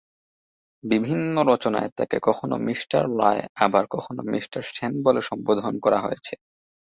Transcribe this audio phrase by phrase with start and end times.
[0.83, 2.81] বিভিন্ন রচনায় তাকে কখনও মিঃ
[3.19, 4.45] রায় আবার কখনও মিঃ
[4.71, 6.33] সেন বলে সম্বোধন করা হয়েছে।